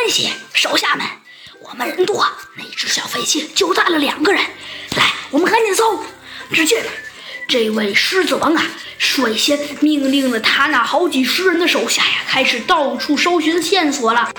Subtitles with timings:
[0.00, 1.06] 关系，手下们，
[1.60, 4.40] 我们人多，那只小飞机就带了两个人。
[4.96, 6.02] 来，我们赶紧搜。
[6.54, 6.82] 只见
[7.46, 8.64] 这位狮子王啊，
[8.98, 14.32] 率先命令了他那好几十人的手下呀，开始到处搜寻线索了。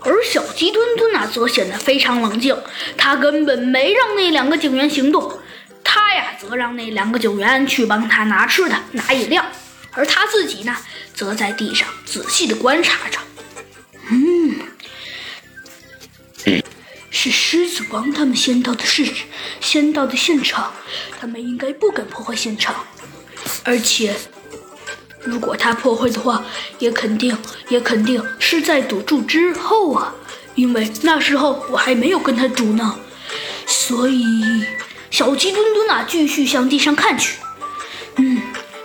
[0.00, 2.54] 而小鸡墩墩呢，则显得非常冷静，
[2.98, 5.40] 他根本没让那两个警员行动，
[5.82, 9.42] 他呀，则让那两个警员去帮他拿吃的、拿饮料，
[9.92, 10.76] 而他自己呢，
[11.14, 13.18] 则在地上仔细的观察着。
[14.10, 14.58] 嗯，
[17.24, 19.08] 是狮子王他们先到的是，
[19.58, 20.74] 先到的现场，
[21.18, 22.84] 他们应该不敢破坏现场，
[23.62, 24.14] 而且。
[25.26, 26.44] 如果他破坏的话，
[26.78, 27.34] 也肯定
[27.70, 30.14] 也肯定是在赌注之后啊，
[30.54, 32.98] 因为那时候我还没有跟他赌呢。
[33.66, 34.66] 所以，
[35.10, 37.38] 小鸡墩墩啊，继续向地上看去。
[38.16, 38.42] 嗯，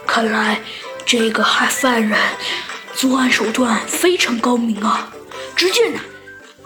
[0.08, 0.62] 看来
[1.06, 2.18] 这个害犯人
[2.96, 5.12] 作案手段非常高明啊。
[5.58, 6.00] 只见呐，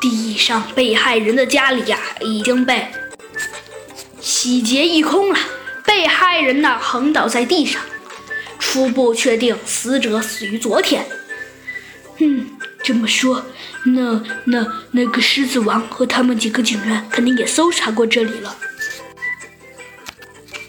[0.03, 2.89] 地上被害人的家里呀，已经被
[4.19, 5.39] 洗劫一空了，
[5.86, 7.81] 被害人呐，横倒在地上。
[8.59, 11.05] 初步确定死者死于昨天。
[12.17, 12.50] 嗯，
[12.83, 13.45] 这么说，
[13.86, 18.58] 那那那个狮子王和他们几个警员肯定也搜查过这里了。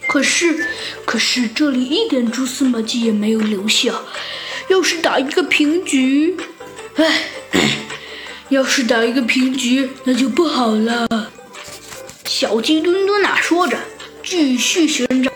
[0.07, 0.65] 可是，
[1.05, 4.01] 可是这里一点蛛丝马迹也没有留下。
[4.69, 6.37] 要是打一个平局，
[6.95, 7.23] 唉，
[8.55, 11.09] 要是打一个平局，那就不好了。
[12.25, 13.77] 小鸡墩墩哪说着，
[14.23, 15.31] 继续寻找。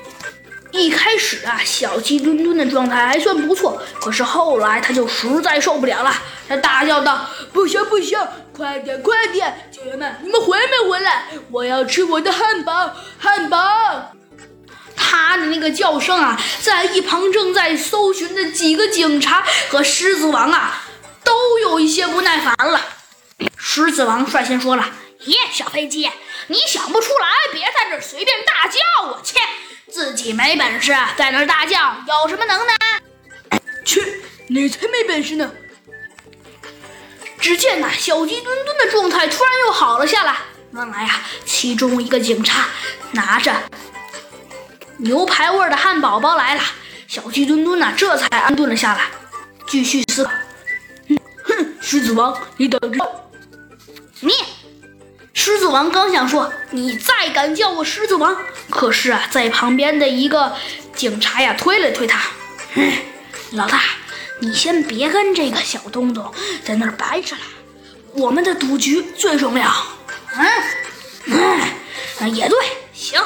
[0.70, 6.14] 一开始啊，小鸡墩墩的状态还算不错，可是后来他就实在受不了了，
[6.48, 8.16] 他大叫道：“不行不行，
[8.56, 11.24] 快点快点，警员们，你们回没回来？
[11.50, 13.58] 我要吃我的汉堡汉堡！”
[14.94, 20.84] 他的那个叫声啊，在一旁正在搜寻的几个警察和狮子王啊，
[21.24, 22.80] 都有一些不耐烦了。
[23.56, 24.84] 狮子王率先说了
[25.26, 26.10] ：“耶，小飞机，
[26.48, 29.20] 你想不出来，别在这随便大叫啊！
[29.22, 29.38] 切！”
[29.90, 33.60] 自己没本事，在那大叫，有什么能耐？
[33.84, 35.50] 去，你才没本事呢！
[37.38, 40.36] 只见呐，小鸡墩墩的状态突然又好了下来。
[40.72, 42.66] 原来呀，其中一个警察
[43.12, 43.54] 拿着
[44.98, 46.62] 牛排味的汉堡包来了。
[47.06, 49.06] 小鸡墩墩呐，这才安顿了下来，
[49.66, 50.30] 继续思考。
[51.44, 53.27] 哼，狮子王，你等着！
[54.20, 54.32] 你。
[55.34, 58.36] 狮子王刚想说“你再敢叫我狮子王”，
[58.68, 60.56] 可是啊，在旁边的一个
[60.96, 62.20] 警察呀推了推他
[63.52, 63.80] ：“老大，
[64.40, 67.42] 你先别跟这个小东东在那儿白扯了，
[68.14, 69.72] 我们的赌局最重要。”
[70.34, 71.62] 嗯，
[72.18, 72.58] 嗯，也对，
[72.92, 73.22] 行，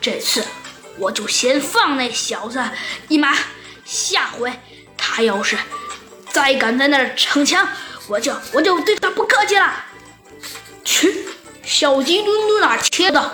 [0.00, 0.42] 这次
[0.98, 2.58] 我就先放那小子
[3.08, 3.36] 一马，
[3.84, 4.50] 下回
[4.96, 5.58] 他要是
[6.30, 7.68] 再敢在那儿逞强，
[8.08, 9.84] 我就我就对他不客气了。
[10.84, 11.26] 去。
[11.62, 13.32] 小鸡墩墩哪，切的：“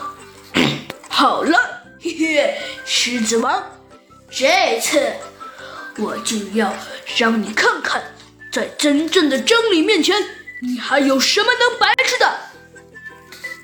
[1.10, 1.58] 好了，
[2.00, 3.62] 嘿嘿，狮子王，
[4.30, 5.12] 这次
[5.98, 6.72] 我就要
[7.16, 8.14] 让你看看，
[8.52, 10.16] 在真正的真理面前，
[10.62, 12.38] 你还有什么能白吃的。”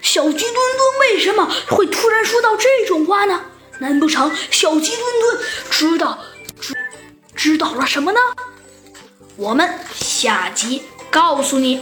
[0.02, 3.40] 小鸡墩墩为什么会突然说到这种话呢？
[3.78, 6.18] 难不成小鸡墩墩知道
[6.60, 6.74] 知
[7.34, 8.20] 知道了什么呢？
[9.36, 11.74] 我们下集告诉你。